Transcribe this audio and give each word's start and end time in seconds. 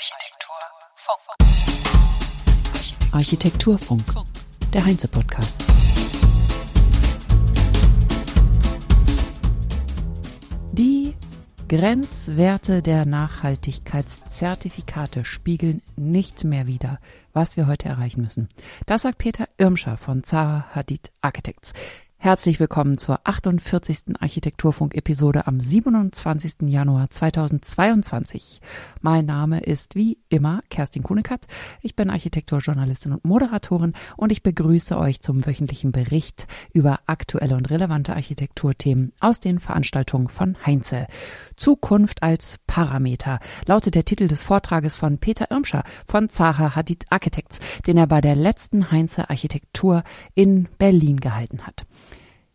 Architekturfunk. 0.00 1.36
Architekturfunk, 3.12 4.02
der 4.72 4.86
Heinze-Podcast. 4.86 5.62
Die 10.72 11.14
Grenzwerte 11.68 12.80
der 12.80 13.04
Nachhaltigkeitszertifikate 13.04 15.26
spiegeln 15.26 15.82
nicht 15.96 16.44
mehr 16.44 16.66
wider, 16.66 16.98
was 17.34 17.58
wir 17.58 17.66
heute 17.66 17.90
erreichen 17.90 18.22
müssen. 18.22 18.48
Das 18.86 19.02
sagt 19.02 19.18
Peter 19.18 19.46
Irmscher 19.58 19.98
von 19.98 20.24
Zaha 20.24 20.64
Hadid 20.74 21.10
Architects. 21.20 21.74
Herzlich 22.22 22.60
willkommen 22.60 22.98
zur 22.98 23.18
48. 23.24 24.20
Architekturfunk-Episode 24.20 25.46
am 25.46 25.58
27. 25.58 26.68
Januar 26.68 27.08
2022. 27.08 28.60
Mein 29.00 29.24
Name 29.24 29.60
ist 29.60 29.94
wie 29.94 30.18
immer 30.28 30.60
Kerstin 30.68 31.02
Kuhnekatz. 31.02 31.46
Ich 31.80 31.96
bin 31.96 32.10
Architekturjournalistin 32.10 33.12
und 33.12 33.24
Moderatorin 33.24 33.94
und 34.18 34.32
ich 34.32 34.42
begrüße 34.42 34.98
euch 34.98 35.22
zum 35.22 35.46
wöchentlichen 35.46 35.92
Bericht 35.92 36.46
über 36.74 37.00
aktuelle 37.06 37.56
und 37.56 37.70
relevante 37.70 38.12
Architekturthemen 38.12 39.14
aus 39.20 39.40
den 39.40 39.58
Veranstaltungen 39.58 40.28
von 40.28 40.58
Heinze. 40.66 41.06
Zukunft 41.56 42.22
als 42.22 42.58
Parameter 42.66 43.40
lautet 43.64 43.94
der 43.94 44.04
Titel 44.04 44.28
des 44.28 44.42
Vortrages 44.42 44.94
von 44.94 45.16
Peter 45.16 45.50
Irmscher 45.50 45.84
von 46.06 46.28
Zaha 46.28 46.76
Hadid 46.76 47.06
Architects, 47.08 47.60
den 47.86 47.96
er 47.96 48.06
bei 48.06 48.20
der 48.20 48.36
letzten 48.36 48.90
Heinze 48.90 49.30
Architektur 49.30 50.02
in 50.34 50.68
Berlin 50.76 51.18
gehalten 51.18 51.66
hat. 51.66 51.86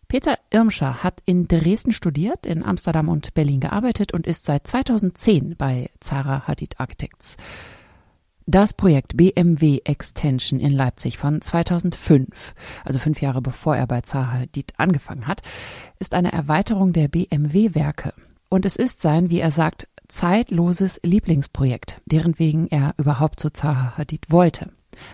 Peter 0.07 0.37
Irmscher 0.51 1.03
hat 1.03 1.21
in 1.25 1.47
Dresden 1.47 1.91
studiert, 1.91 2.45
in 2.45 2.63
Amsterdam 2.63 3.09
und 3.09 3.33
Berlin 3.33 3.59
gearbeitet 3.59 4.13
und 4.13 4.27
ist 4.27 4.45
seit 4.45 4.67
2010 4.67 5.55
bei 5.57 5.89
Zara 5.99 6.47
Hadid 6.47 6.79
Architects. 6.79 7.37
Das 8.47 8.73
Projekt 8.73 9.17
BMW 9.17 9.79
Extension 9.85 10.59
in 10.59 10.71
Leipzig 10.71 11.17
von 11.17 11.41
2005, 11.41 12.53
also 12.83 12.99
fünf 12.99 13.19
Jahre 13.19 13.41
bevor 13.41 13.75
er 13.75 13.87
bei 13.87 14.01
Zaha 14.01 14.33
Hadid 14.33 14.73
angefangen 14.77 15.25
hat, 15.25 15.41
ist 15.97 16.13
eine 16.13 16.31
Erweiterung 16.31 16.93
der 16.93 17.07
BMW-Werke. 17.07 18.13
Und 18.49 18.67
es 18.67 18.75
ist 18.75 19.01
sein, 19.01 19.31
wie 19.31 19.39
er 19.39 19.49
sagt, 19.49 19.87
zeitloses 20.07 20.99
Lieblingsprojekt, 21.01 21.99
deren 22.05 22.37
wegen 22.37 22.67
er 22.67 22.93
überhaupt 22.97 23.39
zu 23.39 23.49
Zaha 23.49 23.97
Hadid 23.97 24.27
wollte. 24.29 24.69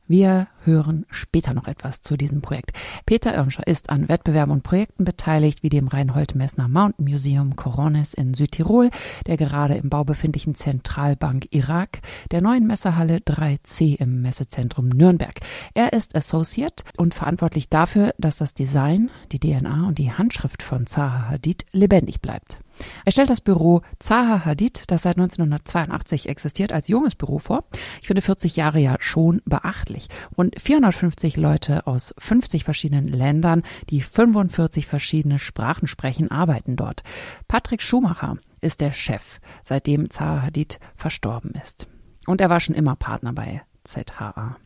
Wir 0.08 0.48
hören 0.64 1.06
später 1.10 1.54
noch 1.54 1.68
etwas 1.68 2.02
zu 2.02 2.18
diesem 2.18 2.42
Projekt. 2.42 2.72
Peter 3.06 3.34
Irmscher 3.36 3.66
ist 3.68 3.90
an 3.90 4.08
Wettbewerben 4.10 4.52
und 4.52 4.64
Projekten 4.64 5.04
beteiligt, 5.04 5.64
wie 5.64 5.70
dem 5.70 5.88
Reinhold 5.88 6.36
Messner 6.36 6.68
Mountain 6.68 7.06
Museum 7.06 7.56
Coronis 7.56 8.14
in 8.14 8.34
Südtirol, 8.34 8.90
der 9.28 9.38
gerade 9.38 9.76
im 9.76 9.90
Bau 9.90 10.04
befindlichen 10.04 10.56
Zentralbank 10.56 11.48
Irak, 11.52 12.00
der 12.32 12.42
neuen 12.42 12.66
Messehalle 12.66 13.18
3C 13.18 14.00
im 14.00 14.22
Messezentrum 14.22 14.90
Nürnberg. 14.90 15.40
Er 15.74 15.94
ist 15.94 16.16
Associate 16.16 16.84
und 16.98 17.14
verantwortlich 17.14 17.70
dafür, 17.70 18.14
dass 18.18 18.38
das 18.38 18.54
Design, 18.54 19.12
die 19.32 19.40
DNA 19.40 19.88
und 19.88 19.98
die 19.98 20.12
Handschrift 20.12 20.64
von 20.64 20.88
Zaha 20.88 21.30
Hadid 21.30 21.66
lebendig 21.72 22.22
bleibt. 22.22 22.61
Er 23.06 23.12
stellt 23.12 23.30
das 23.30 23.42
Büro 23.42 23.82
Zaha 24.00 24.46
Hadid, 24.46 24.84
das 24.88 25.04
seit 25.04 25.18
1982 25.18 26.30
existiert, 26.30 26.74
als 26.74 26.88
junges 26.88 27.16
Büro 27.16 27.40
vor. 27.40 27.64
Ich 28.02 28.08
finde 28.08 28.22
40 28.22 28.56
Jahre 28.56 28.80
ja 28.80 28.98
schon 29.00 29.42
beachtlich. 29.46 30.08
Rund 30.38 30.60
450 30.60 31.38
Leute 31.38 31.88
aus 31.88 32.14
50 32.18 32.64
verschiedenen 32.64 33.06
Ländern, 33.06 33.64
die 33.90 34.02
45 34.02 34.88
verschiedene 34.88 35.40
Sprachen 35.40 35.88
sprechen, 35.88 36.32
arbeiten 36.32 36.76
dort. 36.76 37.04
Patrick 37.48 37.82
Schumacher 37.82 38.38
ist 38.62 38.82
der 38.82 38.92
Chef, 38.92 39.40
seitdem 39.64 40.10
Zaha 40.10 40.44
Hadid 40.44 40.80
verstorben 40.96 41.52
ist. 41.62 41.88
Und 42.28 42.42
er 42.42 42.50
war 42.50 42.60
schon 42.60 42.76
immer 42.76 42.96
Partner 42.96 43.34
bei 43.34 43.64
ZHA. 43.84 44.58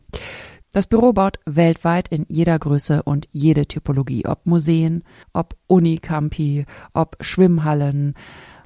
Das 0.76 0.86
Büro 0.86 1.14
baut 1.14 1.38
weltweit 1.46 2.08
in 2.08 2.26
jeder 2.28 2.58
Größe 2.58 3.02
und 3.02 3.28
jede 3.32 3.64
Typologie, 3.64 4.26
ob 4.26 4.44
Museen, 4.44 5.04
ob 5.32 5.56
Unicampi, 5.68 6.66
ob 6.92 7.16
Schwimmhallen. 7.22 8.12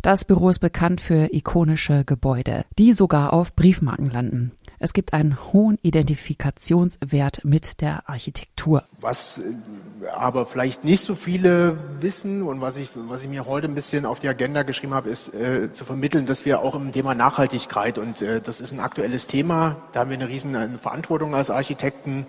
Das 0.03 0.25
Büro 0.25 0.49
ist 0.49 0.59
bekannt 0.59 1.01
für 1.01 1.33
ikonische 1.33 2.05
Gebäude, 2.05 2.65
die 2.81 2.95
sogar 2.95 3.33
auf 3.33 3.55
Briefmarken 3.55 4.07
landen. 4.07 4.51
Es 4.83 4.95
gibt 4.95 5.13
einen 5.13 5.37
hohen 5.53 5.79
Identifikationswert 5.83 7.45
mit 7.45 7.83
der 7.83 8.09
Architektur. 8.09 8.83
Was 8.99 9.37
äh, 9.37 10.07
aber 10.11 10.47
vielleicht 10.47 10.85
nicht 10.85 11.05
so 11.05 11.15
viele 11.15 11.77
wissen 12.01 12.43
und 12.43 12.63
was 12.63 12.79
ich, 12.79 12.89
was 12.95 13.23
ich 13.23 13.29
mir 13.29 13.45
heute 13.45 13.69
ein 13.69 13.75
bisschen 13.75 14.07
auf 14.07 14.21
die 14.21 14.29
Agenda 14.29 14.63
geschrieben 14.63 14.95
habe, 14.95 15.11
ist 15.11 15.35
äh, 15.35 15.71
zu 15.71 15.85
vermitteln, 15.85 16.25
dass 16.25 16.47
wir 16.47 16.61
auch 16.61 16.75
im 16.75 16.93
Thema 16.93 17.15
Nachhaltigkeit 17.15 17.99
und 17.99 18.23
äh, 18.23 18.41
das 18.41 18.63
ist 18.63 18.73
ein 18.73 18.81
aktuelles 18.81 19.27
Thema. 19.27 19.77
Da 19.93 20.01
haben 20.01 20.09
wir 20.09 20.17
eine 20.17 20.29
riesen 20.29 20.57
eine 20.57 20.79
Verantwortung 20.79 21.35
als 21.35 21.51
Architekten. 21.51 22.27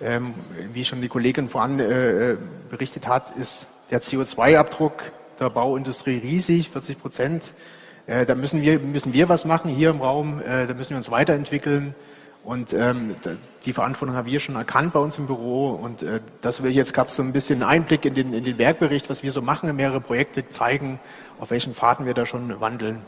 Ähm, 0.00 0.34
wie 0.72 0.84
schon 0.84 1.02
die 1.02 1.08
Kollegin 1.08 1.48
voran 1.48 1.78
äh, 1.78 2.36
berichtet 2.68 3.06
hat, 3.06 3.30
ist 3.36 3.68
der 3.92 4.02
CO2-Abdruck 4.02 5.04
der 5.38 5.50
Bauindustrie 5.50 6.18
riesig, 6.18 6.70
40 6.70 7.00
Prozent. 7.00 7.52
Äh, 8.12 8.26
da 8.26 8.34
müssen 8.34 8.60
wir, 8.60 8.78
müssen 8.78 9.14
wir 9.14 9.28
was 9.28 9.44
machen 9.44 9.70
hier 9.70 9.90
im 9.90 10.02
Raum, 10.02 10.40
äh, 10.40 10.66
da 10.66 10.74
müssen 10.74 10.90
wir 10.90 10.98
uns 10.98 11.10
weiterentwickeln. 11.10 11.94
Und 12.44 12.74
ähm, 12.74 13.14
die 13.64 13.72
Verantwortung 13.72 14.16
haben 14.16 14.26
wir 14.26 14.40
schon 14.40 14.56
erkannt 14.56 14.92
bei 14.92 14.98
uns 14.98 15.16
im 15.16 15.26
Büro. 15.26 15.70
Und 15.70 16.02
äh, 16.02 16.20
das 16.40 16.62
will 16.62 16.72
jetzt 16.72 16.92
gerade 16.92 17.10
so 17.10 17.22
ein 17.22 17.32
bisschen 17.32 17.62
Einblick 17.62 18.04
in 18.04 18.14
den, 18.14 18.34
in 18.34 18.44
den 18.44 18.58
Werkbericht, 18.58 19.08
was 19.08 19.22
wir 19.22 19.30
so 19.30 19.40
machen, 19.40 19.74
mehrere 19.74 20.00
Projekte 20.00 20.48
zeigen, 20.50 20.98
auf 21.40 21.50
welchen 21.50 21.74
Fahrten 21.74 22.04
wir 22.04 22.14
da 22.14 22.26
schon 22.26 22.60
wandeln. 22.60 22.98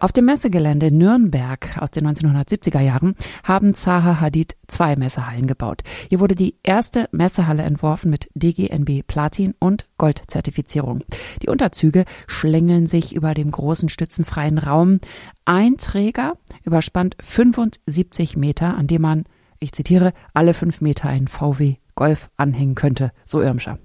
Auf 0.00 0.12
dem 0.12 0.26
Messegelände 0.26 0.94
Nürnberg 0.94 1.76
aus 1.78 1.90
den 1.90 2.06
1970er 2.06 2.78
Jahren 2.80 3.16
haben 3.42 3.74
Zaha 3.74 4.20
Hadid 4.20 4.54
zwei 4.68 4.94
Messehallen 4.94 5.48
gebaut. 5.48 5.82
Hier 6.08 6.20
wurde 6.20 6.36
die 6.36 6.54
erste 6.62 7.08
Messehalle 7.10 7.64
entworfen 7.64 8.08
mit 8.08 8.30
DGNB 8.34 9.04
Platin 9.04 9.54
und 9.58 9.86
Goldzertifizierung. 9.98 11.02
Die 11.42 11.48
Unterzüge 11.48 12.04
schlängeln 12.28 12.86
sich 12.86 13.12
über 13.12 13.34
dem 13.34 13.50
großen 13.50 13.88
stützenfreien 13.88 14.58
Raum. 14.58 15.00
Ein 15.44 15.78
Träger 15.78 16.34
überspannt 16.64 17.16
75 17.20 18.36
Meter, 18.36 18.76
an 18.76 18.86
dem 18.86 19.02
man, 19.02 19.24
ich 19.58 19.72
zitiere, 19.72 20.12
alle 20.32 20.54
fünf 20.54 20.80
Meter 20.80 21.08
einen 21.08 21.26
VW 21.26 21.74
Golf 21.98 22.30
anhängen 22.36 22.76
könnte, 22.76 23.10
so 23.24 23.42
Irmscher. 23.42 23.80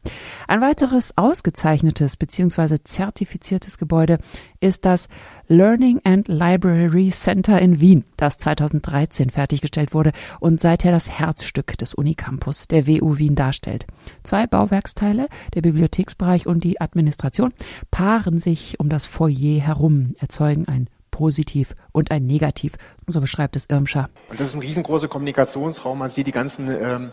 Ein 0.47 0.61
weiteres 0.61 1.17
ausgezeichnetes 1.17 2.15
bzw. 2.15 2.77
zertifiziertes 2.83 3.79
Gebäude 3.79 4.19
ist 4.59 4.85
das 4.85 5.07
Learning 5.47 5.99
and 6.03 6.27
Library 6.27 7.09
Center 7.09 7.59
in 7.59 7.79
Wien, 7.79 8.05
das 8.15 8.37
2013 8.37 9.31
fertiggestellt 9.31 9.95
wurde 9.95 10.11
und 10.39 10.61
seither 10.61 10.91
das 10.91 11.09
Herzstück 11.09 11.75
des 11.79 11.95
Unicampus 11.95 12.67
der 12.67 12.85
WU 12.85 13.17
Wien 13.17 13.33
darstellt. 13.33 13.87
Zwei 14.21 14.45
Bauwerksteile, 14.45 15.27
der 15.55 15.61
Bibliotheksbereich 15.61 16.45
und 16.45 16.63
die 16.63 16.79
Administration, 16.79 17.51
paaren 17.89 18.37
sich 18.37 18.79
um 18.79 18.89
das 18.89 19.07
Foyer 19.07 19.59
herum, 19.59 20.13
erzeugen 20.19 20.67
ein 20.67 20.87
Positiv 21.09 21.75
und 21.91 22.11
ein 22.11 22.27
Negativ. 22.27 22.73
So 23.07 23.21
beschreibt 23.21 23.55
es 23.55 23.65
Irmscher. 23.65 24.09
Das 24.29 24.49
ist 24.49 24.53
ein 24.53 24.61
riesengroßer 24.61 25.07
Kommunikationsraum. 25.07 25.97
Man 25.97 26.11
sieht 26.11 26.27
die 26.27 26.31
ganzen 26.31 26.69
ähm, 26.69 27.11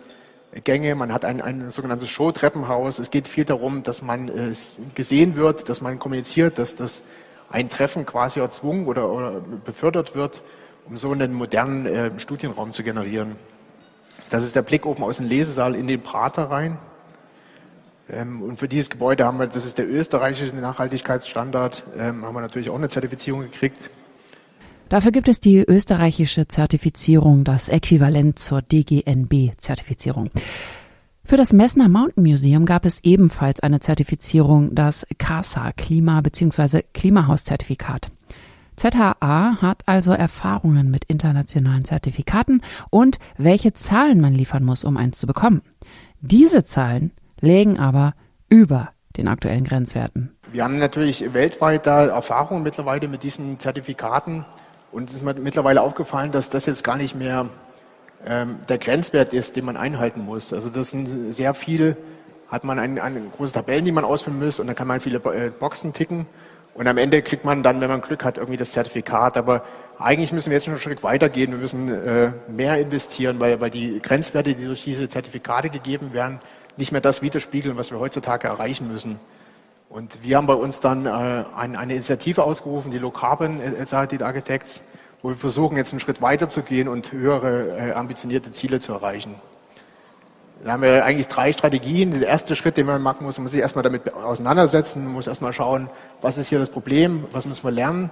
Gänge, 0.53 0.95
man 0.97 1.13
hat 1.13 1.25
ein, 1.25 1.41
ein 1.41 1.71
sogenanntes 1.71 2.11
Show-Treppenhaus. 2.11 2.99
Es 2.99 3.11
geht 3.11 3.29
viel 3.29 3.45
darum, 3.45 3.83
dass 3.83 4.03
man 4.03 4.29
äh, 4.29 4.53
gesehen 4.95 5.37
wird, 5.37 5.69
dass 5.69 5.81
man 5.81 5.99
kommuniziert, 5.99 6.59
dass 6.59 6.75
das 6.75 7.03
ein 7.51 7.69
Treffen 7.69 8.05
quasi 8.05 8.41
erzwungen 8.41 8.87
oder, 8.87 9.11
oder 9.11 9.41
befördert 9.65 10.15
wird, 10.15 10.43
um 10.87 10.97
so 10.99 11.13
einen 11.13 11.33
modernen 11.35 11.87
äh, 11.87 12.19
Studienraum 12.19 12.73
zu 12.73 12.83
generieren. 12.83 13.37
Das 14.29 14.45
ist 14.45 14.57
der 14.57 14.63
Blick 14.63 14.87
oben 14.87 15.05
aus 15.05 15.19
dem 15.19 15.29
Lesesaal 15.29 15.75
in 15.75 15.87
den 15.87 16.01
Prater 16.01 16.51
rein. 16.51 16.79
Ähm, 18.09 18.43
und 18.43 18.59
für 18.59 18.69
dieses 18.69 18.91
Gebäude 18.91 19.25
haben 19.25 19.39
wir, 19.39 19.47
das 19.47 19.65
ist 19.65 19.79
der 19.79 19.89
österreichische 19.89 20.55
Nachhaltigkeitsstandard, 20.55 21.85
ähm, 21.97 22.25
haben 22.25 22.35
wir 22.35 22.41
natürlich 22.41 22.71
auch 22.71 22.77
eine 22.77 22.89
Zertifizierung 22.89 23.43
gekriegt. 23.43 23.91
Dafür 24.91 25.13
gibt 25.13 25.29
es 25.29 25.41
die 25.41 25.59
österreichische 25.59 26.49
Zertifizierung, 26.49 27.45
das 27.45 27.69
Äquivalent 27.69 28.41
zur 28.41 28.61
DGNB-Zertifizierung. 28.61 30.31
Für 31.25 31.37
das 31.37 31.53
Messner 31.53 31.89
Mountain 31.89 32.25
Museum 32.25 32.67
gab 32.67 32.85
es 32.85 32.99
ebenfalls 33.05 33.61
eine 33.61 33.79
Zertifizierung, 33.79 34.75
das 34.75 35.07
CASA 35.17 35.71
Klima- 35.77 36.21
bzw. 36.23 36.83
Klimahauszertifikat. 36.93 38.11
ZHA 38.75 39.59
hat 39.63 39.83
also 39.87 40.11
Erfahrungen 40.11 40.91
mit 40.91 41.05
internationalen 41.05 41.85
Zertifikaten 41.85 42.61
und 42.91 43.21
welche 43.39 43.73
Zahlen 43.75 44.21
man 44.21 44.35
liefern 44.35 44.65
muss, 44.65 44.83
um 44.83 44.97
eins 44.97 45.21
zu 45.21 45.29
bekommen. 45.29 45.63
Diese 46.21 46.65
Zahlen 46.65 47.13
lägen 47.39 47.79
aber 47.79 48.15
über 48.49 48.91
den 49.17 49.29
aktuellen 49.29 49.63
Grenzwerten. 49.63 50.33
Wir 50.53 50.65
haben 50.65 50.79
natürlich 50.79 51.33
weltweit 51.33 51.87
da 51.87 52.07
Erfahrungen 52.07 52.65
mittlerweile 52.65 53.07
mit 53.07 53.23
diesen 53.23 53.61
Zertifikaten. 53.61 54.45
Und 54.93 55.09
es 55.09 55.17
ist 55.17 55.23
mir 55.23 55.35
mittlerweile 55.35 55.83
aufgefallen, 55.83 56.33
dass 56.33 56.51
das 56.51 56.67
jetzt 56.67 56.83
gar 56.83 56.97
nicht 56.97 57.15
mehr 57.15 57.49
ähm, 58.27 58.61
der 58.69 58.79
Grenzwert 58.79 59.33
ist, 59.33 59.57
den 59.57 59.65
man 59.65 59.77
einhalten 59.77 60.25
muss. 60.25 60.53
Also 60.53 60.69
das 60.69 60.91
sind 60.91 61.33
sehr 61.33 61.55
viel, 61.55 61.97
hat 62.49 62.65
man 62.65 62.79
eine, 62.79 63.03
eine 63.03 63.21
große 63.21 63.53
Tabellen, 63.53 63.85
die 63.85 63.93
man 63.93 64.05
ausfüllen 64.05 64.39
muss 64.39 64.59
und 64.59 64.67
dann 64.67 64.77
kann 64.77 64.89
man 64.89 65.01
viele 65.01 65.19
äh, 65.19 65.51
Boxen 65.51 65.93
ticken. 65.93 66.27
Und 66.75 66.87
am 66.87 66.99
Ende 66.99 67.23
kriegt 67.23 67.45
man 67.45 67.63
dann, 67.63 67.81
wenn 67.81 67.91
man 67.91 68.01
Glück 68.01 68.25
hat, 68.25 68.39
irgendwie 68.39 68.57
das 68.57 68.73
Zertifikat. 68.73 69.37
Aber 69.37 69.65
eigentlich 69.99 70.33
müssen 70.33 70.51
wir 70.51 70.57
jetzt 70.57 70.67
noch 70.67 70.75
einen 70.75 70.83
Schritt 70.83 71.03
weitergehen. 71.03 71.51
Wir 71.51 71.59
müssen 71.59 71.89
äh, 71.93 72.33
mehr 72.49 72.79
investieren, 72.79 73.39
weil, 73.41 73.61
weil 73.61 73.71
die 73.71 74.01
Grenzwerte, 74.01 74.55
die 74.55 74.65
durch 74.65 74.85
diese 74.85 75.09
Zertifikate 75.09 75.71
gegeben 75.71 76.13
werden, 76.13 76.39
nicht 76.77 76.93
mehr 76.93 77.01
das 77.01 77.23
widerspiegeln, 77.23 77.77
was 77.77 77.91
wir 77.91 77.99
heutzutage 77.99 78.49
erreichen 78.49 78.91
müssen. 78.91 79.19
Und 79.91 80.23
wir 80.23 80.37
haben 80.37 80.47
bei 80.47 80.55
uns 80.55 80.79
dann 80.79 81.05
äh, 81.05 81.11
eine, 81.57 81.83
Initiative 81.83 82.45
ausgerufen, 82.45 82.93
die 82.93 82.99
Low 82.99 83.11
Carbon 83.11 83.61
Society 83.85 84.23
Architects, 84.23 84.83
wo 85.21 85.31
wir 85.31 85.37
versuchen, 85.37 85.77
jetzt 85.77 85.93
einen 85.93 85.99
Schritt 85.99 86.23
weiter 86.23 86.49
zu 86.49 86.63
gehen 86.63 86.87
und 86.87 87.11
höhere 87.11 87.77
äh, 87.77 87.93
ambitionierte 87.93 88.53
Ziele 88.53 88.79
zu 88.79 88.93
erreichen. 88.93 89.35
Da 90.65 90.73
haben 90.73 90.83
wir 90.83 91.05
eigentlich 91.05 91.27
drei 91.27 91.53
Strategien. 91.53 92.13
Der 92.13 92.29
erste 92.29 92.55
Schritt, 92.55 92.77
den 92.77 92.87
man 92.87 93.03
machen 93.03 93.25
muss, 93.25 93.39
man 93.39 93.45
muss 93.45 93.53
sich 93.53 93.61
erstmal 93.61 93.83
damit 93.83 94.15
auseinandersetzen, 94.15 95.03
man 95.03 95.15
muss 95.15 95.27
erstmal 95.27 95.53
schauen, 95.53 95.91
was 96.21 96.39
ist 96.39 96.51
hier 96.51 96.61
das 96.61 96.71
Problem, 96.71 97.25
was 97.33 97.47
müssen 97.47 97.65
wir 97.65 97.73
lernen. 97.73 98.11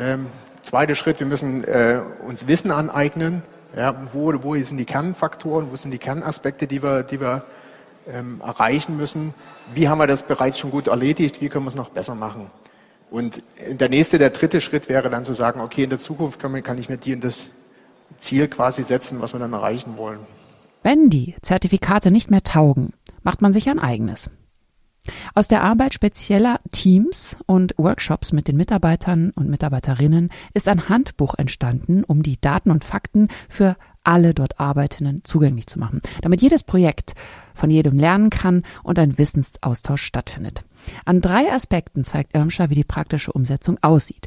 Ähm, 0.00 0.28
zweiter 0.62 0.94
Schritt, 0.94 1.20
wir 1.20 1.26
müssen 1.26 1.62
äh, 1.64 2.00
uns 2.26 2.46
Wissen 2.46 2.70
aneignen. 2.70 3.42
Ja, 3.76 3.94
wo, 4.14 4.32
wo 4.42 4.54
sind 4.54 4.78
die 4.78 4.86
Kernfaktoren, 4.86 5.70
wo 5.70 5.76
sind 5.76 5.90
die 5.90 5.98
Kernaspekte, 5.98 6.66
die 6.66 6.82
wir, 6.82 7.02
die 7.02 7.20
wir 7.20 7.44
ähm, 8.10 8.40
erreichen 8.44 8.96
müssen? 8.96 9.34
Wie 9.74 9.88
haben 9.88 9.98
wir 9.98 10.06
das 10.06 10.22
bereits 10.22 10.58
schon 10.58 10.70
gut 10.70 10.88
erledigt? 10.88 11.40
Wie 11.40 11.48
können 11.48 11.64
wir 11.64 11.70
es 11.70 11.74
noch 11.74 11.90
besser 11.90 12.14
machen? 12.14 12.50
Und 13.10 13.42
der 13.68 13.88
nächste, 13.88 14.18
der 14.18 14.30
dritte 14.30 14.60
Schritt 14.60 14.88
wäre 14.88 15.08
dann 15.08 15.24
zu 15.24 15.32
sagen, 15.32 15.60
okay, 15.60 15.84
in 15.84 15.90
der 15.90 15.98
Zukunft 15.98 16.38
kann, 16.38 16.62
kann 16.62 16.78
ich 16.78 16.88
mir 16.88 16.98
die 16.98 17.14
und 17.14 17.24
das 17.24 17.50
Ziel 18.20 18.48
quasi 18.48 18.82
setzen, 18.82 19.20
was 19.20 19.32
wir 19.32 19.40
dann 19.40 19.52
erreichen 19.52 19.96
wollen. 19.96 20.20
Wenn 20.82 21.10
die 21.10 21.34
Zertifikate 21.42 22.10
nicht 22.10 22.30
mehr 22.30 22.42
taugen, 22.42 22.92
macht 23.22 23.42
man 23.42 23.52
sich 23.52 23.68
ein 23.68 23.78
eigenes. 23.78 24.30
Aus 25.34 25.48
der 25.48 25.62
Arbeit 25.62 25.94
spezieller 25.94 26.60
Teams 26.70 27.36
und 27.46 27.74
Workshops 27.76 28.32
mit 28.32 28.48
den 28.48 28.56
Mitarbeitern 28.56 29.30
und 29.30 29.48
Mitarbeiterinnen 29.48 30.30
ist 30.54 30.68
ein 30.68 30.88
Handbuch 30.88 31.34
entstanden, 31.36 32.04
um 32.04 32.22
die 32.22 32.40
Daten 32.40 32.70
und 32.70 32.84
Fakten 32.84 33.28
für 33.48 33.76
alle 34.04 34.32
dort 34.32 34.58
Arbeitenden 34.58 35.22
zugänglich 35.24 35.66
zu 35.66 35.78
machen, 35.78 36.00
damit 36.22 36.40
jedes 36.40 36.62
Projekt 36.62 37.14
von 37.54 37.70
jedem 37.70 37.98
lernen 37.98 38.30
kann 38.30 38.62
und 38.82 38.98
ein 38.98 39.18
Wissensaustausch 39.18 40.02
stattfindet. 40.02 40.64
An 41.04 41.20
drei 41.20 41.52
Aspekten 41.52 42.04
zeigt 42.04 42.34
Irmscher, 42.34 42.70
wie 42.70 42.74
die 42.74 42.84
praktische 42.84 43.32
Umsetzung 43.32 43.78
aussieht. 43.82 44.26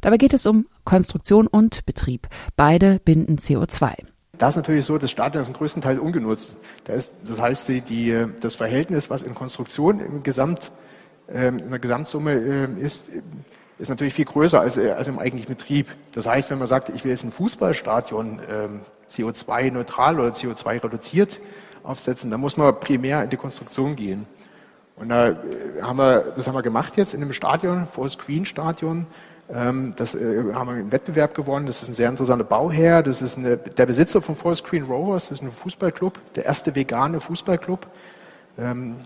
Dabei 0.00 0.16
geht 0.16 0.32
es 0.32 0.46
um 0.46 0.66
Konstruktion 0.84 1.46
und 1.46 1.84
Betrieb. 1.84 2.28
Beide 2.56 3.00
binden 3.00 3.36
CO2. 3.36 4.06
Da 4.38 4.48
ist 4.48 4.56
natürlich 4.56 4.84
so, 4.84 4.98
das 4.98 5.10
Stadion 5.10 5.42
ist 5.42 5.48
im 5.48 5.54
größten 5.54 5.82
Teil 5.82 5.98
ungenutzt. 5.98 6.54
Das 6.84 7.10
heißt, 7.40 7.68
die, 7.68 7.80
die, 7.80 8.24
das 8.40 8.54
Verhältnis, 8.54 9.10
was 9.10 9.22
in 9.22 9.34
Konstruktion 9.34 10.00
im 10.00 10.22
Gesamt, 10.22 10.70
ähm, 11.28 11.58
in 11.58 11.70
der 11.70 11.80
Gesamtsumme 11.80 12.32
äh, 12.32 12.80
ist, 12.80 13.10
ist 13.78 13.88
natürlich 13.88 14.14
viel 14.14 14.24
größer 14.24 14.60
als, 14.60 14.76
äh, 14.76 14.92
als 14.92 15.08
im 15.08 15.18
eigentlichen 15.18 15.48
Betrieb. 15.54 15.88
Das 16.12 16.26
heißt, 16.26 16.50
wenn 16.50 16.58
man 16.58 16.68
sagt, 16.68 16.88
ich 16.88 17.04
will 17.04 17.10
jetzt 17.10 17.24
ein 17.24 17.32
Fußballstadion 17.32 18.40
ähm, 18.48 18.80
CO2-neutral 19.10 20.20
oder 20.20 20.30
CO2-reduziert 20.30 21.40
aufsetzen, 21.82 22.30
dann 22.30 22.40
muss 22.40 22.56
man 22.56 22.78
primär 22.78 23.24
in 23.24 23.30
die 23.30 23.36
Konstruktion 23.36 23.96
gehen. 23.96 24.26
Und 24.96 25.10
da 25.10 25.30
äh, 25.30 25.36
haben 25.82 25.98
wir, 25.98 26.32
das 26.36 26.46
haben 26.46 26.54
wir 26.54 26.62
gemacht 26.62 26.96
jetzt 26.96 27.12
in 27.12 27.22
einem 27.22 27.32
Stadion, 27.32 27.86
Forest 27.86 28.18
Green 28.20 28.46
Stadion. 28.46 29.06
Ähm, 29.52 29.94
das 29.96 30.14
äh, 30.14 30.52
haben 30.52 30.68
wir 30.68 30.74
einen 30.74 30.92
Wettbewerb 30.92 31.34
gewonnen. 31.34 31.66
Das 31.66 31.82
ist 31.82 31.88
ein 31.88 31.94
sehr 31.94 32.08
interessanter 32.08 32.44
Bauherr. 32.44 33.02
Das 33.02 33.22
ist 33.22 33.38
eine, 33.38 33.56
der 33.56 33.86
Besitzer 33.86 34.20
von 34.20 34.36
Forest 34.36 34.64
Green 34.64 34.84
Rovers. 34.84 35.28
Das 35.28 35.38
ist 35.38 35.44
ein 35.44 35.50
Fußballclub, 35.50 36.18
der 36.34 36.44
erste 36.44 36.74
vegane 36.74 37.20
Fußballclub. 37.20 37.86
Ähm, 38.58 38.96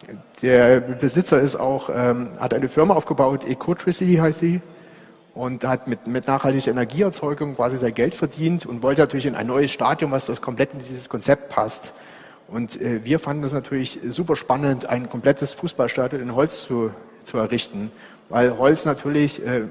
der 0.41 0.81
Besitzer 0.81 1.41
ist 1.41 1.56
auch, 1.56 1.91
ähm, 1.94 2.31
hat 2.41 2.55
eine 2.55 2.69
Firma 2.69 2.94
aufgebaut, 2.94 3.44
Ecotricity 3.44 4.17
heißt 4.17 4.41
sie, 4.41 4.62
und 5.35 5.65
hat 5.65 5.89
mit, 5.89 6.06
mit 6.06 6.27
nachhaltiger 6.27 6.71
Energieerzeugung 6.71 7.56
quasi 7.56 7.79
sein 7.79 7.94
Geld 7.94 8.15
verdient 8.15 8.67
und 8.67 8.83
wollte 8.83 9.03
natürlich 9.03 9.27
in 9.27 9.35
ein 9.35 9.47
neues 9.47 9.71
Stadion, 9.71 10.11
was 10.11 10.27
das 10.27 10.41
komplett 10.41 10.73
in 10.73 10.79
dieses 10.79 11.09
Konzept 11.09 11.50
passt. 11.50 11.93
Und 12.49 12.81
äh, 12.81 13.05
wir 13.05 13.19
fanden 13.19 13.44
es 13.44 13.53
natürlich 13.53 14.00
super 14.09 14.37
spannend, 14.37 14.87
ein 14.87 15.09
komplettes 15.09 15.55
Fußballstadion 15.55 16.21
in 16.21 16.35
Holz 16.35 16.62
zu, 16.62 16.91
zu 17.25 17.39
errichten, 17.39 17.93
weil 18.29 18.59
Holz 18.59 18.87
natürlich 18.87 19.44
äh, 19.47 19.62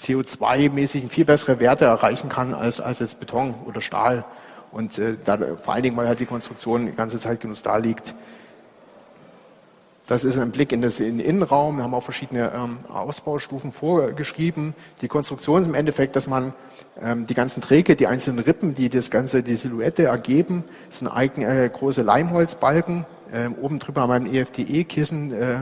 CO2-mäßig 0.00 1.08
viel 1.08 1.24
bessere 1.24 1.60
Werte 1.60 1.84
erreichen 1.84 2.28
kann 2.28 2.54
als, 2.54 2.80
als 2.80 2.98
jetzt 2.98 3.20
Beton 3.20 3.54
oder 3.66 3.80
Stahl. 3.80 4.24
Und 4.72 4.98
äh, 4.98 5.16
da, 5.24 5.38
vor 5.56 5.74
allen 5.74 5.82
Dingen, 5.82 5.96
weil 5.96 6.08
halt 6.08 6.20
die 6.20 6.26
Konstruktion 6.26 6.86
die 6.86 6.92
ganze 6.92 7.18
Zeit 7.18 7.40
genug 7.40 7.62
da 7.62 7.76
liegt. 7.76 8.14
Das 10.08 10.24
ist 10.24 10.38
ein 10.38 10.50
Blick 10.50 10.72
in, 10.72 10.80
das, 10.80 11.00
in 11.00 11.18
den 11.18 11.26
Innenraum. 11.26 11.76
Wir 11.76 11.84
haben 11.84 11.92
auch 11.92 12.02
verschiedene 12.02 12.50
ähm, 12.54 12.78
Ausbaustufen 12.88 13.72
vorgeschrieben. 13.72 14.74
Die 15.02 15.08
Konstruktion 15.08 15.60
ist 15.60 15.66
im 15.66 15.74
Endeffekt, 15.74 16.16
dass 16.16 16.26
man 16.26 16.54
ähm, 17.02 17.26
die 17.26 17.34
ganzen 17.34 17.60
Träge, 17.60 17.94
die 17.94 18.06
einzelnen 18.06 18.38
Rippen, 18.38 18.74
die 18.74 18.88
das 18.88 19.10
ganze, 19.10 19.42
die 19.42 19.54
Silhouette 19.54 20.04
ergeben, 20.04 20.64
sind 20.88 21.08
eigen, 21.08 21.42
äh, 21.42 21.70
große 21.70 22.00
Leimholzbalken. 22.00 23.04
Ähm, 23.34 23.54
oben 23.60 23.80
drüber 23.80 24.00
haben 24.00 24.08
wir 24.08 24.14
ein 24.14 24.34
EFDE-Kissen, 24.34 25.32
äh, 25.32 25.58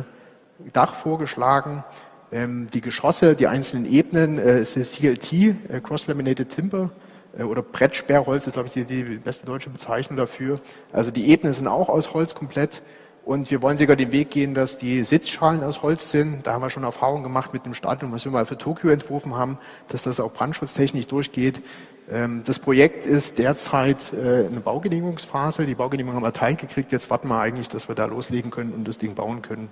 Dach 0.73 0.95
vorgeschlagen. 0.95 1.85
Ähm, 2.33 2.69
die 2.73 2.81
Geschosse, 2.81 3.37
die 3.37 3.47
einzelnen 3.47 3.91
Ebenen, 3.91 4.39
äh, 4.39 4.61
ist 4.61 4.75
CLT, 4.75 5.33
äh, 5.33 5.81
Cross-Laminated 5.83 6.49
Timber 6.49 6.91
äh, 7.39 7.43
oder 7.43 7.63
Brettsperrholz 7.63 8.47
ist, 8.47 8.55
glaube 8.55 8.69
ich, 8.69 8.75
die, 8.75 8.85
die 8.85 9.03
beste 9.19 9.47
deutsche 9.47 9.71
Bezeichnung 9.71 10.17
dafür. 10.17 10.61
Also 10.93 11.11
die 11.11 11.29
Ebenen 11.29 11.53
sind 11.53 11.69
auch 11.69 11.89
aus 11.89 12.15
Holz 12.15 12.35
komplett. 12.35 12.83
Und 13.25 13.51
wir 13.51 13.61
wollen 13.61 13.77
sogar 13.77 13.97
den 13.97 14.13
Weg 14.13 14.31
gehen, 14.31 14.55
dass 14.55 14.77
die 14.77 15.03
Sitzschalen 15.03 15.65
aus 15.65 15.83
Holz 15.83 16.13
sind. 16.13 16.47
Da 16.47 16.53
haben 16.53 16.63
wir 16.63 16.71
schon 16.71 16.85
Erfahrungen 16.85 17.25
gemacht 17.25 17.53
mit 17.53 17.67
dem 17.67 17.75
Stadion, 17.75 18.13
was 18.13 18.25
wir 18.25 18.31
mal 18.31 18.47
für 18.47 18.57
Tokio 18.57 18.91
entworfen 18.91 19.35
haben, 19.35 19.59
dass 19.89 20.05
das 20.05 20.21
auch 20.21 20.33
brandschutztechnisch 20.33 21.09
durchgeht. 21.09 21.61
Ähm, 22.09 22.43
das 22.45 22.61
Projekt 22.61 23.05
ist 23.05 23.39
derzeit 23.39 24.13
äh, 24.13 24.47
eine 24.47 24.61
Baugenehmigungsphase. 24.61 25.67
Die 25.67 25.75
Baugenehmigung 25.75 26.15
haben 26.15 26.23
wir 26.23 26.29
erteilt 26.29 26.59
gekriegt. 26.59 26.93
Jetzt 26.93 27.11
warten 27.11 27.27
wir 27.27 27.41
eigentlich, 27.41 27.69
dass 27.69 27.89
wir 27.89 27.97
da 27.97 28.05
loslegen 28.05 28.53
können 28.53 28.73
und 28.73 28.87
das 28.87 28.99
Ding 28.99 29.17
bauen 29.17 29.43
können. 29.43 29.71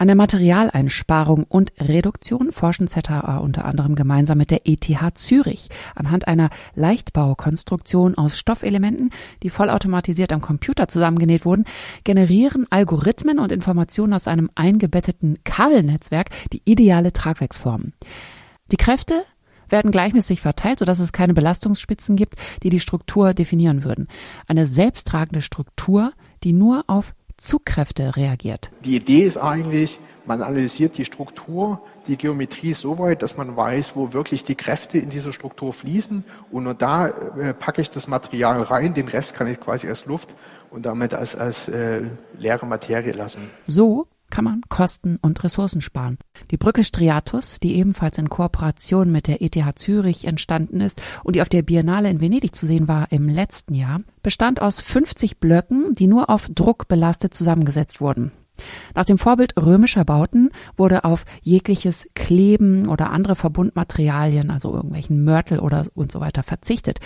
An 0.00 0.06
der 0.06 0.14
Materialeinsparung 0.14 1.42
und 1.42 1.72
Reduktion 1.80 2.52
forschen 2.52 2.86
ZHA 2.86 3.38
unter 3.38 3.64
anderem 3.64 3.96
gemeinsam 3.96 4.38
mit 4.38 4.52
der 4.52 4.60
ETH 4.64 4.86
Zürich 5.14 5.70
anhand 5.96 6.28
einer 6.28 6.50
Leichtbaukonstruktion 6.74 8.16
aus 8.16 8.38
Stoffelementen, 8.38 9.10
die 9.42 9.50
vollautomatisiert 9.50 10.32
am 10.32 10.40
Computer 10.40 10.86
zusammengenäht 10.86 11.44
wurden, 11.44 11.64
generieren 12.04 12.66
Algorithmen 12.70 13.40
und 13.40 13.50
Informationen 13.50 14.12
aus 14.12 14.28
einem 14.28 14.50
eingebetteten 14.54 15.38
Kabelnetzwerk 15.42 16.30
die 16.52 16.62
ideale 16.64 17.12
Tragwerksform. 17.12 17.92
Die 18.70 18.76
Kräfte 18.76 19.24
werden 19.68 19.90
gleichmäßig 19.90 20.40
verteilt, 20.40 20.78
sodass 20.78 21.00
es 21.00 21.12
keine 21.12 21.34
Belastungsspitzen 21.34 22.14
gibt, 22.14 22.36
die 22.62 22.70
die 22.70 22.80
Struktur 22.80 23.34
definieren 23.34 23.82
würden. 23.82 24.06
Eine 24.46 24.66
selbsttragende 24.66 25.42
Struktur, 25.42 26.12
die 26.44 26.52
nur 26.52 26.84
auf 26.86 27.14
Zugkräfte 27.38 28.16
reagiert. 28.16 28.70
Die 28.84 28.96
Idee 28.96 29.22
ist 29.22 29.38
eigentlich, 29.38 29.98
man 30.26 30.42
analysiert 30.42 30.98
die 30.98 31.04
Struktur, 31.04 31.80
die 32.06 32.16
Geometrie 32.16 32.74
so 32.74 32.98
weit, 32.98 33.22
dass 33.22 33.36
man 33.36 33.56
weiß, 33.56 33.96
wo 33.96 34.12
wirklich 34.12 34.44
die 34.44 34.56
Kräfte 34.56 34.98
in 34.98 35.08
dieser 35.08 35.32
Struktur 35.32 35.72
fließen. 35.72 36.24
Und 36.50 36.64
nur 36.64 36.74
da 36.74 37.08
äh, 37.08 37.54
packe 37.54 37.80
ich 37.80 37.90
das 37.90 38.08
Material 38.08 38.60
rein, 38.62 38.92
den 38.92 39.08
Rest 39.08 39.34
kann 39.34 39.46
ich 39.46 39.60
quasi 39.60 39.88
als 39.88 40.04
Luft 40.06 40.34
und 40.70 40.84
damit 40.84 41.14
als, 41.14 41.36
als 41.36 41.68
äh, 41.68 42.02
leere 42.38 42.66
Materie 42.66 43.12
lassen. 43.12 43.48
So 43.66 44.06
kann 44.30 44.44
man 44.44 44.62
Kosten 44.68 45.18
und 45.20 45.42
Ressourcen 45.44 45.80
sparen. 45.80 46.18
Die 46.50 46.56
Brücke 46.56 46.84
Striatus, 46.84 47.60
die 47.60 47.76
ebenfalls 47.76 48.18
in 48.18 48.28
Kooperation 48.28 49.10
mit 49.10 49.26
der 49.26 49.42
ETH 49.42 49.78
Zürich 49.78 50.26
entstanden 50.26 50.80
ist 50.80 51.00
und 51.24 51.36
die 51.36 51.42
auf 51.42 51.48
der 51.48 51.62
Biennale 51.62 52.10
in 52.10 52.20
Venedig 52.20 52.54
zu 52.54 52.66
sehen 52.66 52.88
war 52.88 53.10
im 53.10 53.28
letzten 53.28 53.74
Jahr, 53.74 54.00
bestand 54.22 54.60
aus 54.62 54.80
50 54.80 55.38
Blöcken, 55.38 55.94
die 55.94 56.06
nur 56.06 56.30
auf 56.30 56.48
Druck 56.54 56.88
belastet 56.88 57.34
zusammengesetzt 57.34 58.00
wurden. 58.00 58.32
Nach 58.94 59.04
dem 59.04 59.18
Vorbild 59.18 59.54
römischer 59.56 60.04
Bauten 60.04 60.50
wurde 60.76 61.04
auf 61.04 61.24
jegliches 61.42 62.08
Kleben 62.14 62.88
oder 62.88 63.10
andere 63.10 63.36
Verbundmaterialien, 63.36 64.50
also 64.50 64.74
irgendwelchen 64.74 65.24
Mörtel 65.24 65.60
oder 65.60 65.86
und 65.94 66.10
so 66.10 66.20
weiter 66.20 66.42
verzichtet. 66.42 66.98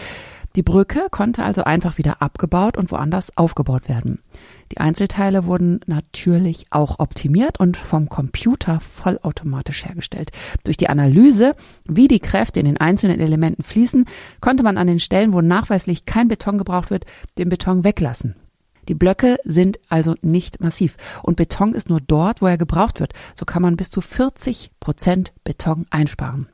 Die 0.55 0.63
Brücke 0.63 1.07
konnte 1.11 1.43
also 1.43 1.65
einfach 1.65 1.97
wieder 1.97 2.21
abgebaut 2.21 2.77
und 2.77 2.91
woanders 2.91 3.37
aufgebaut 3.37 3.89
werden. 3.89 4.19
Die 4.71 4.79
Einzelteile 4.79 5.47
wurden 5.47 5.81
natürlich 5.87 6.67
auch 6.71 6.99
optimiert 6.99 7.59
und 7.59 7.77
vom 7.77 8.09
Computer 8.09 8.81
vollautomatisch 8.81 9.87
hergestellt. 9.87 10.31
Durch 10.65 10.77
die 10.77 10.91
Analyse, 10.91 11.55
wie 11.85 12.09
die 12.09 12.21
Kräfte 12.21 12.61
in 12.61 12.67
den 12.67 12.77
einzelnen 12.77 13.19
Elementen 13.19 13.63
fließen, 13.63 14.07
konnte 14.41 14.63
man 14.63 14.77
an 14.77 14.87
den 14.87 15.01
Stellen, 15.01 15.33
wo 15.33 15.41
nachweislich 15.41 16.05
kein 16.05 16.29
Beton 16.29 16.59
gebraucht 16.59 16.91
wird, 16.91 17.07
den 17.39 17.49
Beton 17.49 17.85
weglassen. 17.85 18.35
Die 18.89 18.95
Blöcke 18.95 19.39
sind 19.45 19.79
also 19.89 20.17
nicht 20.23 20.61
massiv 20.61 20.97
und 21.23 21.37
Beton 21.37 21.73
ist 21.73 21.89
nur 21.89 22.01
dort, 22.01 22.43
wo 22.43 22.47
er 22.47 22.59
gebraucht 22.59 23.01
wird. 23.01 23.13
So 23.35 23.47
kann 23.47 23.63
man 23.63 23.77
bis 23.77 23.91
zu 23.91 24.01
40 24.01 24.73
Prozent 24.81 25.33
Beton 25.45 25.87
einsparen. 25.91 26.49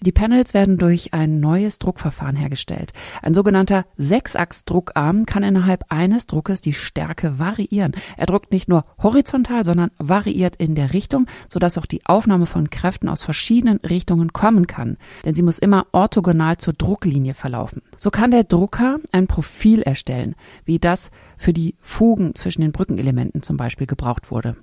Die 0.00 0.12
Panels 0.12 0.54
werden 0.54 0.76
durch 0.76 1.12
ein 1.12 1.40
neues 1.40 1.80
Druckverfahren 1.80 2.36
hergestellt. 2.36 2.92
Ein 3.20 3.34
sogenannter 3.34 3.84
Sechsachs-Druckarm 3.96 5.26
kann 5.26 5.42
innerhalb 5.42 5.86
eines 5.88 6.28
Druckes 6.28 6.60
die 6.60 6.72
Stärke 6.72 7.40
variieren. 7.40 7.92
Er 8.16 8.26
druckt 8.26 8.52
nicht 8.52 8.68
nur 8.68 8.84
horizontal, 9.02 9.64
sondern 9.64 9.90
variiert 9.98 10.54
in 10.54 10.76
der 10.76 10.92
Richtung, 10.92 11.26
sodass 11.48 11.78
auch 11.78 11.86
die 11.86 12.06
Aufnahme 12.06 12.46
von 12.46 12.70
Kräften 12.70 13.08
aus 13.08 13.24
verschiedenen 13.24 13.78
Richtungen 13.78 14.32
kommen 14.32 14.68
kann. 14.68 14.98
Denn 15.24 15.34
sie 15.34 15.42
muss 15.42 15.58
immer 15.58 15.86
orthogonal 15.90 16.58
zur 16.58 16.74
Drucklinie 16.74 17.34
verlaufen. 17.34 17.82
So 17.96 18.10
kann 18.10 18.30
der 18.30 18.44
Drucker 18.44 19.00
ein 19.10 19.26
Profil 19.26 19.82
erstellen, 19.82 20.36
wie 20.64 20.78
das 20.78 21.10
für 21.36 21.52
die 21.52 21.74
Fugen 21.80 22.36
zwischen 22.36 22.60
den 22.60 22.70
Brückenelementen 22.70 23.42
zum 23.42 23.56
Beispiel 23.56 23.88
gebraucht 23.88 24.30
wurde. 24.30 24.56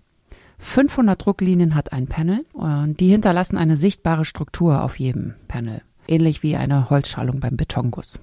500 0.60 1.24
Drucklinien 1.24 1.76
hat 1.76 1.94
ein 1.94 2.08
Panel 2.08 2.46
und 2.54 3.00
die 3.00 3.10
hinterlassen 3.10 3.58
eine 3.58 3.78
sichtbare 3.78 4.26
Struktur 4.26 4.84
auf 4.84 5.00
jedem 5.00 5.36
Panel, 5.48 5.82
ähnlich 6.08 6.44
wie 6.44 6.56
eine 6.56 6.90
Holzschalung 6.90 7.40
beim 7.40 7.58
Betonguss. 7.58 8.20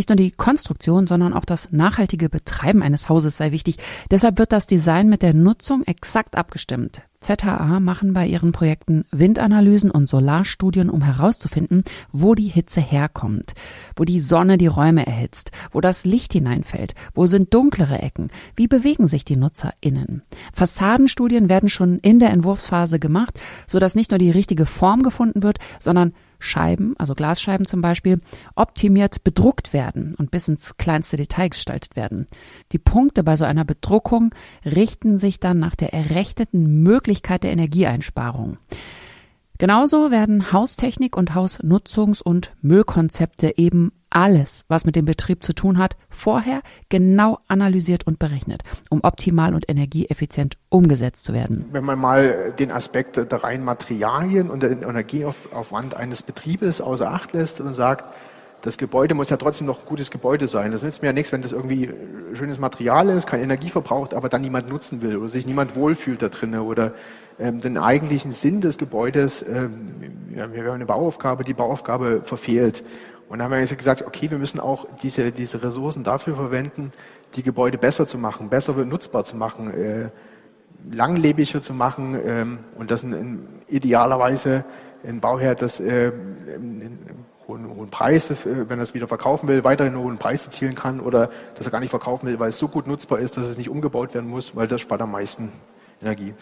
Nicht 0.00 0.08
nur 0.08 0.16
die 0.16 0.30
Konstruktion, 0.30 1.06
sondern 1.06 1.34
auch 1.34 1.44
das 1.44 1.72
nachhaltige 1.72 2.30
Betreiben 2.30 2.82
eines 2.82 3.10
Hauses 3.10 3.36
sei 3.36 3.52
wichtig. 3.52 3.76
Deshalb 4.10 4.38
wird 4.38 4.50
das 4.50 4.66
Design 4.66 5.10
mit 5.10 5.20
der 5.20 5.34
Nutzung 5.34 5.82
exakt 5.84 6.38
abgestimmt. 6.38 7.02
ZHA 7.20 7.80
machen 7.80 8.14
bei 8.14 8.26
ihren 8.26 8.52
Projekten 8.52 9.04
Windanalysen 9.10 9.90
und 9.90 10.08
Solarstudien, 10.08 10.88
um 10.88 11.02
herauszufinden, 11.02 11.84
wo 12.12 12.34
die 12.34 12.48
Hitze 12.48 12.80
herkommt, 12.80 13.52
wo 13.94 14.04
die 14.04 14.20
Sonne 14.20 14.56
die 14.56 14.68
Räume 14.68 15.06
erhitzt, 15.06 15.52
wo 15.70 15.82
das 15.82 16.06
Licht 16.06 16.32
hineinfällt, 16.32 16.94
wo 17.12 17.26
sind 17.26 17.52
dunklere 17.52 17.98
Ecken, 17.98 18.28
wie 18.56 18.68
bewegen 18.68 19.06
sich 19.06 19.26
die 19.26 19.36
NutzerInnen. 19.36 20.22
Fassadenstudien 20.54 21.50
werden 21.50 21.68
schon 21.68 21.98
in 21.98 22.20
der 22.20 22.30
Entwurfsphase 22.30 22.98
gemacht, 22.98 23.38
sodass 23.66 23.94
nicht 23.94 24.12
nur 24.12 24.18
die 24.18 24.30
richtige 24.30 24.64
Form 24.64 25.02
gefunden 25.02 25.42
wird, 25.42 25.58
sondern 25.78 26.14
Scheiben, 26.40 26.94
also 26.98 27.14
Glasscheiben 27.14 27.66
zum 27.66 27.80
Beispiel, 27.80 28.18
optimiert 28.56 29.22
bedruckt 29.22 29.72
werden 29.72 30.14
und 30.18 30.30
bis 30.30 30.48
ins 30.48 30.76
kleinste 30.76 31.16
Detail 31.16 31.50
gestaltet 31.50 31.94
werden. 31.94 32.26
Die 32.72 32.78
Punkte 32.78 33.22
bei 33.22 33.36
so 33.36 33.44
einer 33.44 33.64
Bedruckung 33.64 34.34
richten 34.64 35.18
sich 35.18 35.38
dann 35.38 35.60
nach 35.60 35.76
der 35.76 35.94
errechneten 35.94 36.82
Möglichkeit 36.82 37.44
der 37.44 37.52
Energieeinsparung. 37.52 38.58
Genauso 39.60 40.10
werden 40.10 40.52
Haustechnik 40.52 41.18
und 41.18 41.32
Hausnutzungs- 41.32 42.22
und 42.22 42.50
Müllkonzepte 42.62 43.58
eben 43.58 43.92
alles, 44.08 44.64
was 44.68 44.86
mit 44.86 44.96
dem 44.96 45.04
Betrieb 45.04 45.42
zu 45.42 45.52
tun 45.54 45.76
hat, 45.76 45.98
vorher 46.08 46.62
genau 46.88 47.40
analysiert 47.46 48.06
und 48.06 48.18
berechnet, 48.18 48.62
um 48.88 49.00
optimal 49.02 49.52
und 49.52 49.68
energieeffizient 49.68 50.56
umgesetzt 50.70 51.24
zu 51.24 51.34
werden. 51.34 51.66
Wenn 51.72 51.84
man 51.84 51.98
mal 51.98 52.54
den 52.58 52.72
Aspekt 52.72 53.18
der 53.18 53.44
reinen 53.44 53.64
Materialien 53.64 54.48
und 54.48 54.62
den 54.62 54.82
Energieaufwand 54.82 55.94
eines 55.94 56.22
Betriebes 56.22 56.80
außer 56.80 57.10
Acht 57.10 57.34
lässt 57.34 57.60
und 57.60 57.74
sagt, 57.74 58.06
das 58.62 58.76
Gebäude 58.76 59.14
muss 59.14 59.30
ja 59.30 59.36
trotzdem 59.36 59.66
noch 59.66 59.80
ein 59.80 59.86
gutes 59.86 60.10
Gebäude 60.10 60.46
sein. 60.46 60.70
Das 60.70 60.82
nützt 60.82 61.02
mir 61.02 61.08
ja 61.08 61.12
nichts, 61.12 61.32
wenn 61.32 61.42
das 61.42 61.52
irgendwie 61.52 61.90
schönes 62.34 62.58
Material 62.58 63.08
ist, 63.08 63.26
keine 63.26 63.42
Energie 63.42 63.70
verbraucht, 63.70 64.14
aber 64.14 64.28
dann 64.28 64.42
niemand 64.42 64.68
nutzen 64.68 65.02
will 65.02 65.16
oder 65.16 65.28
sich 65.28 65.46
niemand 65.46 65.76
wohlfühlt 65.76 66.20
da 66.22 66.28
drinnen 66.28 66.60
oder 66.60 66.92
ähm, 67.38 67.60
den 67.60 67.78
eigentlichen 67.78 68.32
Sinn 68.32 68.60
des 68.60 68.76
Gebäudes, 68.76 69.42
ähm, 69.42 69.94
wir 70.28 70.42
haben 70.42 70.54
eine 70.54 70.86
Bauaufgabe, 70.86 71.44
die 71.44 71.54
Bauaufgabe 71.54 72.20
verfehlt. 72.22 72.84
Und 73.28 73.38
da 73.38 73.44
haben 73.44 73.52
wir 73.52 73.64
gesagt, 73.64 74.02
okay, 74.06 74.30
wir 74.30 74.38
müssen 74.38 74.60
auch 74.60 74.86
diese, 75.02 75.30
diese 75.30 75.62
Ressourcen 75.62 76.04
dafür 76.04 76.34
verwenden, 76.34 76.92
die 77.36 77.42
Gebäude 77.42 77.78
besser 77.78 78.06
zu 78.06 78.18
machen, 78.18 78.48
besser 78.48 78.72
nutzbar 78.72 79.24
zu 79.24 79.36
machen, 79.36 79.72
äh, 79.72 80.08
langlebiger 80.90 81.62
zu 81.62 81.72
machen 81.72 82.18
ähm, 82.26 82.58
und 82.76 82.90
das 82.90 83.02
in, 83.02 83.12
in 83.12 83.48
idealerweise 83.68 84.64
ein 85.06 85.20
Bauherr 85.20 85.54
das 85.54 85.80
äh, 85.80 86.12
hohen, 87.48 87.68
hohen 87.76 87.90
Preis, 87.90 88.28
das, 88.28 88.46
äh, 88.46 88.68
wenn 88.68 88.78
er 88.78 88.82
es 88.82 88.94
wieder 88.94 89.08
verkaufen 89.08 89.48
will, 89.48 89.64
weiterhin 89.64 89.94
einen 89.94 90.02
hohen 90.02 90.18
Preis 90.18 90.46
erzielen 90.46 90.74
kann 90.74 91.00
oder 91.00 91.30
dass 91.54 91.66
er 91.66 91.72
gar 91.72 91.80
nicht 91.80 91.90
verkaufen 91.90 92.26
will, 92.26 92.38
weil 92.38 92.50
es 92.50 92.58
so 92.58 92.68
gut 92.68 92.86
nutzbar 92.86 93.18
ist, 93.18 93.36
dass 93.36 93.46
es 93.46 93.58
nicht 93.58 93.68
umgebaut 93.68 94.14
werden 94.14 94.28
muss, 94.28 94.56
weil 94.56 94.68
das 94.68 94.80
spart 94.80 95.00
am 95.00 95.12
meisten 95.12 95.52
Energie. 96.00 96.34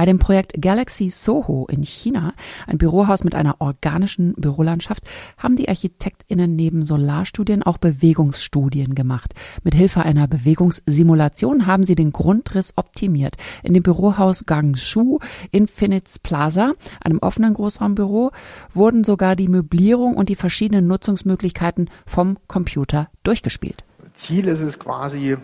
Bei 0.00 0.06
dem 0.06 0.18
Projekt 0.18 0.54
Galaxy 0.62 1.10
Soho 1.10 1.66
in 1.70 1.82
China, 1.82 2.32
ein 2.66 2.78
Bürohaus 2.78 3.22
mit 3.22 3.34
einer 3.34 3.56
organischen 3.60 4.32
Bürolandschaft, 4.32 5.04
haben 5.36 5.56
die 5.56 5.68
ArchitektInnen 5.68 6.56
neben 6.56 6.86
Solarstudien 6.86 7.62
auch 7.62 7.76
Bewegungsstudien 7.76 8.94
gemacht. 8.94 9.34
Mit 9.62 9.74
Hilfe 9.74 10.00
einer 10.00 10.26
Bewegungssimulation 10.26 11.66
haben 11.66 11.84
sie 11.84 11.96
den 11.96 12.12
Grundriss 12.12 12.72
optimiert. 12.76 13.36
In 13.62 13.74
dem 13.74 13.82
Bürohaus 13.82 14.46
Gangshu 14.46 15.18
Infinites 15.50 16.18
Plaza, 16.18 16.72
einem 17.04 17.18
offenen 17.18 17.52
Großraumbüro, 17.52 18.30
wurden 18.72 19.04
sogar 19.04 19.36
die 19.36 19.48
Möblierung 19.48 20.14
und 20.14 20.30
die 20.30 20.34
verschiedenen 20.34 20.86
Nutzungsmöglichkeiten 20.86 21.90
vom 22.06 22.38
Computer 22.48 23.10
durchgespielt. 23.22 23.84
Ziel 24.14 24.48
ist 24.48 24.60
es 24.60 24.78
quasi, 24.78 25.36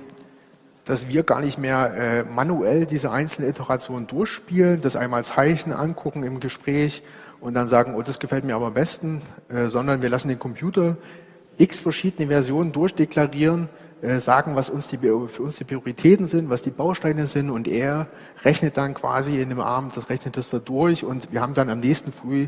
dass 0.87 1.09
wir 1.09 1.25
gar 1.25 1.41
nicht 1.41 1.59
mehr 1.59 1.95
äh, 1.95 2.23
manuell 2.23 2.87
diese 2.87 3.11
einzelnen 3.11 3.51
Iterationen 3.51 4.07
durchspielen, 4.07 4.81
das 4.81 4.97
einmal 4.97 5.25
Zeichen 5.25 5.73
angucken 5.73 6.23
im 6.23 6.41
Gespräch 6.41 7.03
und 7.41 7.55
dann 7.55 7.69
sagen, 7.69 7.95
oh, 7.95 8.03
das 8.03 8.19
gefällt 8.19 8.45
mir 8.45 8.55
aber 8.55 8.69
am 8.69 8.75
besten, 8.75 9.23
äh, 9.49 9.69
sondern 9.69 10.01
wir 10.01 10.09
lassen 10.09 10.29
den 10.29 10.39
Computer 10.39 10.97
x 11.59 11.81
verschiedene 11.81 12.29
Versionen 12.29 12.73
durchdeklarieren, 12.73 13.69
äh, 14.01 14.21
sagen, 14.21 14.55
was 14.55 14.71
uns 14.71 14.87
die, 14.87 14.99
für 14.99 15.43
uns 15.43 15.57
die 15.57 15.65
Prioritäten 15.65 16.27
sind, 16.27 16.51
was 16.51 16.63
die 16.63 16.71
Bausteine 16.71 17.27
sind 17.27 17.51
und 17.51 17.67
er 17.67 18.07
rechnet 18.45 18.77
dann 18.77 18.95
quasi 18.95 19.41
in 19.41 19.49
dem 19.49 19.61
Abend, 19.61 19.97
das 19.97 20.09
rechnet 20.09 20.37
das 20.37 20.51
da 20.51 20.59
durch 20.59 21.05
und 21.05 21.33
wir 21.33 21.41
haben 21.41 21.55
dann 21.55 21.69
am 21.69 21.81
nächsten 21.81 22.13
Früh 22.13 22.47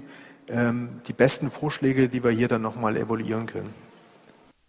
ähm, 0.48 1.00
die 1.08 1.12
besten 1.12 1.50
Vorschläge, 1.50 2.08
die 2.08 2.22
wir 2.22 2.30
hier 2.30 2.48
dann 2.48 2.62
nochmal 2.62 2.96
evaluieren 2.96 3.46
können. 3.46 3.70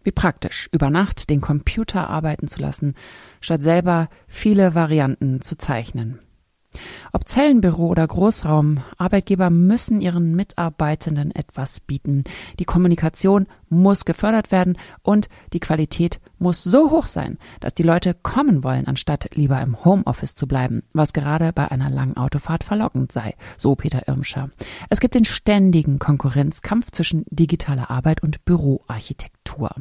Wie 0.09 0.13
praktisch, 0.13 0.69
über 0.71 0.89
Nacht 0.89 1.29
den 1.29 1.39
Computer 1.39 2.09
arbeiten 2.09 2.47
zu 2.47 2.59
lassen, 2.59 2.95
statt 3.41 3.61
selber 3.61 4.09
viele 4.27 4.73
Varianten 4.73 5.41
zu 5.41 5.55
zeichnen. 5.55 6.17
Ob 7.11 7.27
Zellenbüro 7.27 7.87
oder 7.87 8.07
Großraum, 8.07 8.81
Arbeitgeber 8.97 9.49
müssen 9.49 10.01
ihren 10.01 10.35
Mitarbeitenden 10.35 11.31
etwas 11.31 11.79
bieten. 11.79 12.23
Die 12.59 12.65
Kommunikation 12.65 13.47
muss 13.69 14.05
gefördert 14.05 14.51
werden 14.51 14.77
und 15.01 15.29
die 15.53 15.59
Qualität 15.59 16.19
muss 16.37 16.63
so 16.63 16.91
hoch 16.91 17.07
sein, 17.07 17.37
dass 17.59 17.73
die 17.73 17.83
Leute 17.83 18.13
kommen 18.13 18.63
wollen, 18.63 18.87
anstatt 18.87 19.29
lieber 19.33 19.59
im 19.61 19.83
Homeoffice 19.83 20.35
zu 20.35 20.47
bleiben, 20.47 20.83
was 20.93 21.13
gerade 21.13 21.51
bei 21.53 21.69
einer 21.71 21.89
langen 21.89 22.17
Autofahrt 22.17 22.63
verlockend 22.63 23.11
sei, 23.11 23.35
so 23.57 23.75
Peter 23.75 24.07
Irmscher. 24.07 24.49
Es 24.89 24.99
gibt 24.99 25.15
den 25.15 25.25
ständigen 25.25 25.99
Konkurrenzkampf 25.99 26.91
zwischen 26.91 27.25
digitaler 27.29 27.89
Arbeit 27.89 28.21
und 28.21 28.45
Büroarchitektur. 28.45 29.71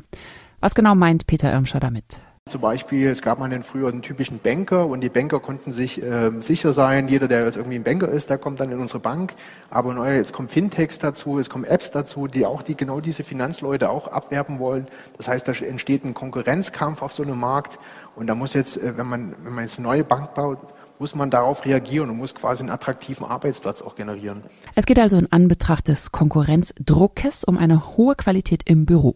Was 0.61 0.75
genau 0.75 0.95
meint 0.95 1.26
Peter 1.26 1.52
Irmscher 1.52 1.80
damit? 1.80 2.21
Zum 2.49 2.61
Beispiel, 2.61 3.09
es 3.09 3.23
gab 3.23 3.38
mal 3.38 3.45
einen 3.52 4.02
typischen 4.02 4.40
Banker 4.40 4.87
und 4.87 5.00
die 5.02 5.09
Banker 5.09 5.38
konnten 5.38 5.73
sich 5.73 6.02
äh, 6.02 6.31
sicher 6.40 6.73
sein, 6.73 7.09
jeder, 7.09 7.28
der 7.28 7.45
jetzt 7.45 7.57
irgendwie 7.57 7.76
ein 7.76 7.85
Banker 7.85 8.09
ist, 8.09 8.31
der 8.31 8.38
kommt 8.38 8.61
dann 8.61 8.73
in 8.73 8.81
unsere 8.81 9.00
Bank. 9.00 9.35
Aber 9.71 9.93
neu, 9.95 10.14
jetzt 10.14 10.33
kommen 10.33 10.49
Fintechs 10.49 10.99
dazu, 10.99 11.38
es 11.38 11.50
kommen 11.50 11.64
Apps 11.64 11.90
dazu, 11.90 12.26
die 12.26 12.47
auch 12.47 12.62
die 12.62 12.76
genau 12.76 13.00
diese 13.00 13.23
Finanzleute 13.23 13.90
auch 13.90 14.09
abwerben 14.09 14.59
wollen. 14.59 14.87
Das 15.17 15.28
heißt, 15.28 15.47
da 15.47 15.52
entsteht 15.52 16.05
ein 16.05 16.14
Konkurrenzkampf 16.14 17.02
auf 17.02 17.12
so 17.12 17.23
einem 17.23 17.38
Markt 17.38 17.78
und 18.17 18.26
da 18.26 18.35
muss 18.35 18.55
jetzt, 18.55 18.76
äh, 18.76 18.97
wenn 18.97 19.07
man 19.07 19.37
wenn 19.43 19.55
man 19.55 19.64
jetzt 19.64 19.78
eine 19.78 19.87
neue 19.87 20.05
Bank 20.05 20.35
baut, 20.35 20.59
muss 20.99 21.14
man 21.14 21.31
darauf 21.31 21.64
reagieren 21.64 22.11
und 22.11 22.17
muss 22.17 22.35
quasi 22.35 22.62
einen 22.62 22.71
attraktiven 22.71 23.26
Arbeitsplatz 23.26 23.83
auch 23.83 23.95
generieren. 23.95 24.43
Es 24.75 24.87
geht 24.87 24.99
also 24.99 25.17
in 25.17 25.31
Anbetracht 25.31 25.88
des 25.88 26.12
Konkurrenzdruckes 26.12 27.45
um 27.45 27.57
eine 27.57 27.97
hohe 27.97 28.17
Qualität 28.17 28.62
im 28.64 28.85
Büro. 28.87 29.14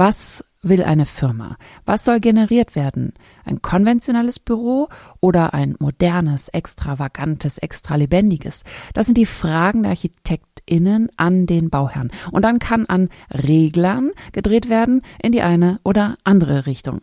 Was 0.00 0.42
will 0.62 0.82
eine 0.82 1.04
Firma? 1.04 1.58
Was 1.84 2.06
soll 2.06 2.20
generiert 2.20 2.74
werden? 2.74 3.12
Ein 3.44 3.60
konventionelles 3.60 4.38
Büro 4.38 4.88
oder 5.20 5.52
ein 5.52 5.76
modernes, 5.78 6.48
extravagantes, 6.48 7.58
extra 7.58 7.96
lebendiges? 7.96 8.62
Das 8.94 9.04
sind 9.04 9.18
die 9.18 9.26
Fragen 9.26 9.82
der 9.82 9.90
ArchitektInnen 9.90 11.10
an 11.18 11.44
den 11.44 11.68
Bauherrn. 11.68 12.10
Und 12.32 12.46
dann 12.46 12.58
kann 12.58 12.86
an 12.86 13.10
Reglern 13.30 14.12
gedreht 14.32 14.70
werden 14.70 15.02
in 15.22 15.32
die 15.32 15.42
eine 15.42 15.80
oder 15.84 16.16
andere 16.24 16.64
Richtung. 16.64 17.02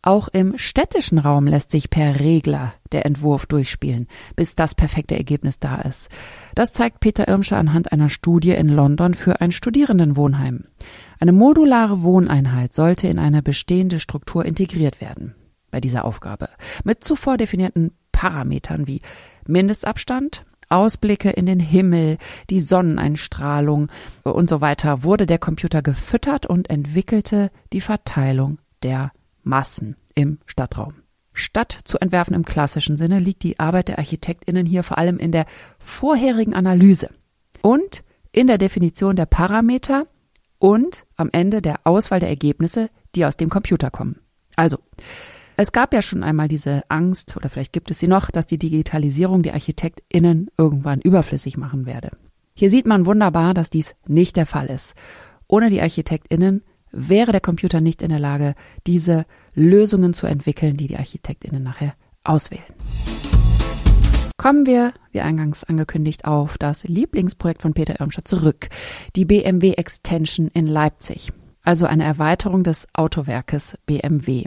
Auch 0.00 0.28
im 0.28 0.56
städtischen 0.56 1.18
Raum 1.18 1.46
lässt 1.46 1.70
sich 1.70 1.90
per 1.90 2.18
Regler 2.18 2.72
der 2.92 3.04
Entwurf 3.04 3.44
durchspielen, 3.44 4.08
bis 4.36 4.56
das 4.56 4.74
perfekte 4.74 5.16
Ergebnis 5.16 5.58
da 5.58 5.82
ist. 5.82 6.08
Das 6.54 6.72
zeigt 6.72 7.00
Peter 7.00 7.28
Irmscher 7.28 7.58
anhand 7.58 7.92
einer 7.92 8.08
Studie 8.08 8.52
in 8.52 8.68
London 8.68 9.12
für 9.12 9.42
ein 9.42 9.52
Studierendenwohnheim. 9.52 10.64
Eine 11.20 11.32
modulare 11.32 12.02
Wohneinheit 12.02 12.72
sollte 12.72 13.06
in 13.06 13.18
eine 13.18 13.42
bestehende 13.42 14.00
Struktur 14.00 14.46
integriert 14.46 15.02
werden. 15.02 15.34
Bei 15.70 15.78
dieser 15.78 16.06
Aufgabe. 16.06 16.48
Mit 16.82 17.04
zuvor 17.04 17.36
definierten 17.36 17.92
Parametern 18.10 18.86
wie 18.86 19.02
Mindestabstand, 19.46 20.46
Ausblicke 20.70 21.30
in 21.30 21.44
den 21.44 21.60
Himmel, 21.60 22.16
die 22.48 22.60
Sonneneinstrahlung 22.60 23.88
und 24.22 24.48
so 24.48 24.62
weiter 24.62 25.04
wurde 25.04 25.26
der 25.26 25.38
Computer 25.38 25.82
gefüttert 25.82 26.46
und 26.46 26.70
entwickelte 26.70 27.50
die 27.74 27.82
Verteilung 27.82 28.58
der 28.82 29.12
Massen 29.42 29.96
im 30.14 30.38
Stadtraum. 30.46 30.94
Statt 31.34 31.78
zu 31.84 31.98
entwerfen 31.98 32.34
im 32.34 32.44
klassischen 32.44 32.96
Sinne 32.96 33.18
liegt 33.18 33.42
die 33.42 33.58
Arbeit 33.58 33.88
der 33.88 33.98
Architektinnen 33.98 34.64
hier 34.64 34.82
vor 34.82 34.96
allem 34.96 35.18
in 35.18 35.32
der 35.32 35.44
vorherigen 35.78 36.54
Analyse. 36.54 37.10
und 37.62 38.04
in 38.32 38.46
der 38.46 38.58
Definition 38.58 39.16
der 39.16 39.26
Parameter 39.26 40.06
und 40.60 41.06
am 41.16 41.30
Ende 41.32 41.60
der 41.60 41.80
Auswahl 41.84 42.20
der 42.20 42.28
Ergebnisse, 42.28 42.90
die 43.16 43.24
aus 43.24 43.36
dem 43.36 43.48
Computer 43.48 43.90
kommen. 43.90 44.20
Also, 44.54 44.78
es 45.56 45.72
gab 45.72 45.92
ja 45.92 46.00
schon 46.00 46.22
einmal 46.22 46.48
diese 46.48 46.82
Angst, 46.88 47.36
oder 47.36 47.48
vielleicht 47.48 47.72
gibt 47.72 47.90
es 47.90 47.98
sie 47.98 48.06
noch, 48.06 48.30
dass 48.30 48.46
die 48.46 48.58
Digitalisierung 48.58 49.42
die 49.42 49.52
ArchitektInnen 49.52 50.50
irgendwann 50.56 51.00
überflüssig 51.00 51.56
machen 51.56 51.86
werde. 51.86 52.12
Hier 52.54 52.70
sieht 52.70 52.86
man 52.86 53.06
wunderbar, 53.06 53.54
dass 53.54 53.70
dies 53.70 53.94
nicht 54.06 54.36
der 54.36 54.46
Fall 54.46 54.66
ist. 54.66 54.94
Ohne 55.48 55.70
die 55.70 55.80
ArchitektInnen 55.80 56.62
wäre 56.92 57.32
der 57.32 57.40
Computer 57.40 57.80
nicht 57.80 58.02
in 58.02 58.10
der 58.10 58.18
Lage, 58.18 58.54
diese 58.86 59.24
Lösungen 59.54 60.12
zu 60.14 60.26
entwickeln, 60.26 60.76
die 60.76 60.88
die 60.88 60.96
ArchitektInnen 60.96 61.62
nachher 61.62 61.94
auswählen. 62.22 62.64
Kommen 64.40 64.64
wir, 64.64 64.94
wie 65.12 65.20
eingangs 65.20 65.64
angekündigt, 65.64 66.24
auf 66.24 66.56
das 66.56 66.84
Lieblingsprojekt 66.84 67.60
von 67.60 67.74
Peter 67.74 68.00
Irmscher 68.00 68.24
zurück, 68.24 68.70
die 69.14 69.26
BMW 69.26 69.72
Extension 69.74 70.48
in 70.48 70.66
Leipzig, 70.66 71.30
also 71.62 71.84
eine 71.84 72.04
Erweiterung 72.04 72.62
des 72.62 72.86
Autowerkes 72.94 73.76
BMW. 73.84 74.46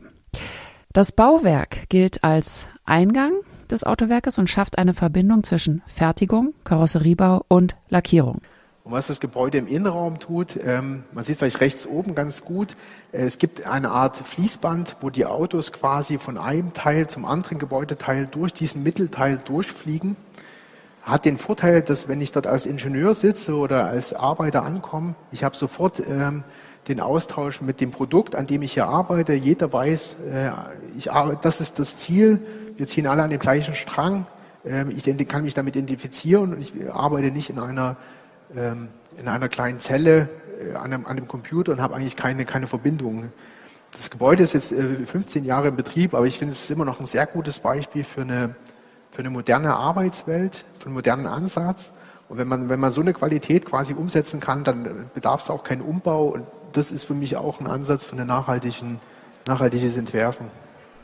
Das 0.94 1.12
Bauwerk 1.12 1.88
gilt 1.90 2.24
als 2.24 2.66
Eingang 2.86 3.34
des 3.70 3.84
Autowerkes 3.84 4.40
und 4.40 4.50
schafft 4.50 4.80
eine 4.80 4.96
Verbindung 4.96 5.44
zwischen 5.44 5.84
Fertigung, 5.86 6.56
Karosseriebau 6.64 7.46
und 7.48 7.76
Lackierung. 7.88 8.42
Und 8.84 8.92
was 8.92 9.08
das 9.08 9.22
Gebäude 9.22 9.58
im 9.58 9.68
Innenraum 9.68 10.20
tut, 10.20 10.60
ähm, 10.62 11.04
man 11.14 11.24
sieht 11.24 11.38
vielleicht 11.38 11.62
rechts 11.62 11.88
oben 11.88 12.16
ganz 12.16 12.44
gut, 12.44 12.76
äh, 13.14 13.20
es 13.20 13.38
gibt 13.38 13.66
eine 13.66 13.92
Art 13.92 14.18
Fließband, 14.18 14.98
wo 15.00 15.10
die 15.10 15.26
Autos 15.26 15.72
quasi 15.72 16.18
von 16.18 16.38
einem 16.38 16.74
Teil 16.74 17.08
zum 17.08 17.24
anderen 17.24 17.60
Gebäudeteil 17.60 18.28
durch 18.30 18.52
diesen 18.52 18.84
Mittelteil 18.84 19.38
durchfliegen. 19.38 20.18
Hat 21.02 21.24
den 21.24 21.38
Vorteil, 21.38 21.82
dass 21.82 22.10
wenn 22.10 22.20
ich 22.20 22.34
dort 22.34 22.46
als 22.46 22.66
Ingenieur 22.66 23.14
sitze 23.14 23.56
oder 23.56 23.86
als 23.86 24.14
Arbeiter 24.14 24.64
ankomme, 24.64 25.16
ich 25.32 25.46
habe 25.46 25.56
sofort 25.56 26.02
ähm, 26.06 26.44
den 26.90 27.00
Austausch 27.00 27.62
mit 27.62 27.80
dem 27.80 27.92
Produkt, 27.92 28.36
an 28.36 28.48
dem 28.48 28.62
ich 28.64 28.74
hier 28.74 28.88
arbeite. 28.88 29.34
Jeder 29.34 29.72
weiß, 29.72 30.18
äh, 30.30 30.52
ich 30.98 31.10
arbeite, 31.10 31.40
das 31.42 31.62
ist 31.62 31.80
das 31.80 31.96
Ziel. 31.96 32.40
Wir 32.76 32.88
ziehen 32.88 33.08
alle 33.08 33.24
an 33.24 33.30
den 33.30 33.40
gleichen 33.40 33.76
Strang. 33.76 34.26
Ähm, 34.66 34.92
ich 34.92 35.06
kann 35.28 35.44
mich 35.44 35.54
damit 35.54 35.78
identifizieren 35.78 36.54
und 36.54 36.60
ich 36.60 36.74
arbeite 36.92 37.32
nicht 37.32 37.50
in 37.50 37.60
einer 37.60 37.96
ähm, 38.56 38.90
in 39.18 39.28
einer 39.28 39.50
kleinen 39.50 39.80
Zelle 39.80 40.30
äh, 40.60 40.76
an, 40.76 40.94
einem, 40.94 41.06
an 41.06 41.16
dem 41.16 41.28
Computer 41.28 41.72
und 41.72 41.82
habe 41.82 41.96
eigentlich 41.96 42.16
keine, 42.16 42.46
keine 42.46 42.68
Verbindung. 42.68 43.32
Das 43.96 44.10
Gebäude 44.10 44.44
ist 44.44 44.54
jetzt 44.54 44.74
15 44.74 45.44
äh, 45.44 45.48
Jahre 45.48 45.70
in 45.70 45.76
Betrieb, 45.76 46.14
aber 46.14 46.26
ich 46.26 46.38
finde, 46.38 46.54
es 46.54 46.62
ist 46.64 46.72
immer 46.72 46.86
noch 46.86 47.00
ein 47.00 47.06
sehr 47.06 47.26
gutes 47.26 47.60
Beispiel 47.60 48.04
für 48.04 48.22
eine, 48.22 48.56
für 49.12 49.20
eine 49.20 49.30
moderne 49.30 49.76
Arbeitswelt, 49.76 50.66
für 50.78 50.88
einen 50.88 50.96
modernen 50.96 51.28
Ansatz. 51.28 51.92
Und 52.30 52.38
wenn 52.38 52.48
man, 52.48 52.70
wenn 52.70 52.80
man 52.80 52.92
so 52.92 53.02
eine 53.02 53.14
Qualität 53.14 53.66
quasi 53.66 53.94
umsetzen 53.94 54.40
kann, 54.40 54.64
dann 54.64 55.10
bedarf 55.14 55.42
es 55.42 55.50
auch 55.50 55.64
keinen 55.64 55.82
Umbau. 55.82 56.28
Und 56.30 56.48
das 56.72 56.92
ist 56.92 57.04
für 57.04 57.14
mich 57.14 57.38
auch 57.38 57.60
ein 57.60 57.68
Ansatz 57.68 58.06
für 58.06 58.16
ein 58.16 58.26
nachhaltigen, 58.26 59.00
nachhaltiges 59.46 59.98
Entwerfen. 59.98 60.48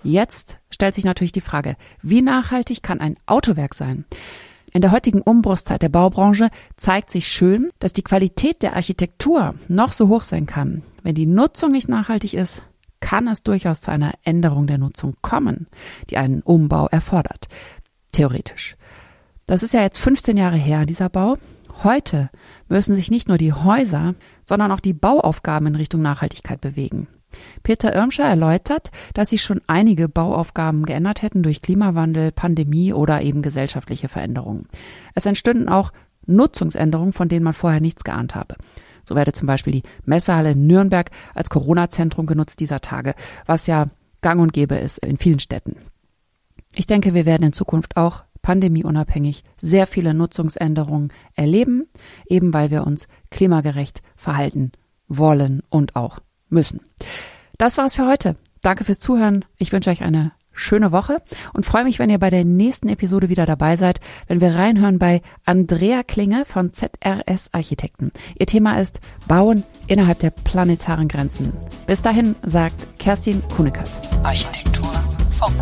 Jetzt 0.01 0.57
stellt 0.71 0.95
sich 0.95 1.03
natürlich 1.03 1.33
die 1.33 1.41
Frage, 1.41 1.75
wie 2.01 2.21
nachhaltig 2.21 2.81
kann 2.81 3.01
ein 3.01 3.17
Autowerk 3.25 3.75
sein? 3.75 4.05
In 4.71 4.81
der 4.81 4.91
heutigen 4.91 5.21
Umbruchszeit 5.21 5.81
der 5.81 5.89
Baubranche 5.89 6.49
zeigt 6.77 7.09
sich 7.09 7.27
schön, 7.27 7.71
dass 7.79 7.93
die 7.93 8.03
Qualität 8.03 8.61
der 8.61 8.75
Architektur 8.75 9.55
noch 9.67 9.91
so 9.91 10.09
hoch 10.09 10.21
sein 10.21 10.45
kann. 10.45 10.83
Wenn 11.01 11.15
die 11.15 11.25
Nutzung 11.25 11.71
nicht 11.71 11.89
nachhaltig 11.89 12.35
ist, 12.35 12.61
kann 12.99 13.27
es 13.27 13.41
durchaus 13.43 13.81
zu 13.81 13.91
einer 13.91 14.13
Änderung 14.23 14.67
der 14.67 14.77
Nutzung 14.77 15.15
kommen, 15.21 15.67
die 16.09 16.17
einen 16.17 16.41
Umbau 16.41 16.87
erfordert. 16.87 17.47
Theoretisch. 18.11 18.75
Das 19.45 19.63
ist 19.63 19.73
ja 19.73 19.81
jetzt 19.81 19.97
15 19.97 20.37
Jahre 20.37 20.57
her, 20.57 20.85
dieser 20.85 21.09
Bau. 21.09 21.37
Heute 21.83 22.29
müssen 22.67 22.95
sich 22.95 23.09
nicht 23.09 23.27
nur 23.27 23.37
die 23.37 23.53
Häuser, 23.53 24.13
sondern 24.45 24.71
auch 24.71 24.81
die 24.81 24.93
Bauaufgaben 24.93 25.67
in 25.67 25.75
Richtung 25.75 26.01
Nachhaltigkeit 26.01 26.61
bewegen. 26.61 27.07
Peter 27.63 27.93
Irmscher 27.93 28.23
erläutert, 28.25 28.91
dass 29.13 29.29
sich 29.29 29.41
schon 29.41 29.61
einige 29.67 30.09
Bauaufgaben 30.09 30.85
geändert 30.85 31.21
hätten 31.21 31.43
durch 31.43 31.61
Klimawandel, 31.61 32.31
Pandemie 32.31 32.93
oder 32.93 33.21
eben 33.21 33.41
gesellschaftliche 33.41 34.07
Veränderungen. 34.07 34.67
Es 35.15 35.25
entstünden 35.25 35.69
auch 35.69 35.91
Nutzungsänderungen, 36.25 37.13
von 37.13 37.29
denen 37.29 37.43
man 37.43 37.53
vorher 37.53 37.81
nichts 37.81 38.03
geahnt 38.03 38.35
habe. 38.35 38.55
So 39.03 39.15
werde 39.15 39.33
zum 39.33 39.47
Beispiel 39.47 39.73
die 39.73 39.83
Messehalle 40.05 40.51
in 40.51 40.67
Nürnberg 40.67 41.09
als 41.33 41.49
Corona-Zentrum 41.49 42.25
genutzt 42.25 42.59
dieser 42.59 42.79
Tage, 42.79 43.15
was 43.45 43.65
ja 43.67 43.87
gang 44.21 44.39
und 44.41 44.53
gäbe 44.53 44.75
ist 44.75 44.99
in 44.99 45.17
vielen 45.17 45.39
Städten. 45.39 45.77
Ich 46.75 46.85
denke, 46.85 47.13
wir 47.13 47.25
werden 47.25 47.43
in 47.43 47.53
Zukunft 47.53 47.97
auch 47.97 48.23
pandemieunabhängig 48.41 49.43
sehr 49.59 49.87
viele 49.87 50.13
Nutzungsänderungen 50.13 51.11
erleben, 51.33 51.87
eben 52.27 52.53
weil 52.53 52.71
wir 52.71 52.85
uns 52.85 53.07
klimagerecht 53.31 54.01
verhalten 54.15 54.71
wollen 55.07 55.63
und 55.69 55.95
auch 55.95 56.19
müssen. 56.49 56.81
Das 57.57 57.77
war's 57.77 57.95
für 57.95 58.07
heute. 58.07 58.35
Danke 58.61 58.83
fürs 58.83 58.99
Zuhören. 58.99 59.45
Ich 59.57 59.71
wünsche 59.71 59.89
euch 59.89 60.03
eine 60.03 60.31
schöne 60.59 60.91
Woche 60.91 61.21
und 61.53 61.65
freue 61.65 61.83
mich, 61.83 61.99
wenn 61.99 62.09
ihr 62.09 62.19
bei 62.19 62.29
der 62.29 62.43
nächsten 62.43 62.89
Episode 62.89 63.29
wieder 63.29 63.45
dabei 63.45 63.75
seid, 63.77 63.99
wenn 64.27 64.41
wir 64.41 64.55
reinhören 64.55 64.99
bei 64.99 65.21
Andrea 65.45 66.03
Klinge 66.03 66.45
von 66.45 66.71
ZRS 66.71 67.49
Architekten. 67.53 68.11
Ihr 68.37 68.45
Thema 68.45 68.79
ist 68.79 68.99
Bauen 69.27 69.63
innerhalb 69.87 70.19
der 70.19 70.31
planetaren 70.31 71.07
Grenzen. 71.07 71.53
Bis 71.87 72.01
dahin 72.01 72.35
sagt 72.45 72.99
Kerstin 72.99 73.41
Kunekat. 73.49 73.89
Architektur 74.23 74.91
Funk. 75.31 75.55